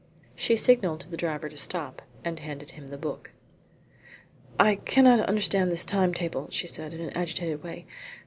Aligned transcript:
She 0.35 0.55
signalled 0.55 1.01
to 1.01 1.09
the 1.09 1.15
driver 1.15 1.47
to 1.47 1.55
stop, 1.55 2.01
and 2.25 2.39
handed 2.39 2.71
him 2.71 2.87
the 2.87 2.97
book. 2.97 3.29
"I 4.59 4.77
cannot 4.77 5.19
understand 5.29 5.71
this 5.71 5.85
time 5.85 6.11
table," 6.11 6.47
she 6.49 6.65
said, 6.65 6.91
in 6.91 7.01
an 7.01 7.15
agitated 7.15 7.61
way. 7.61 7.85